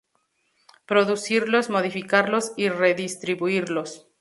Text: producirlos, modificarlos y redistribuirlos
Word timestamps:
producirlos, 0.87 1.69
modificarlos 1.69 2.53
y 2.57 2.69
redistribuirlos 2.69 4.07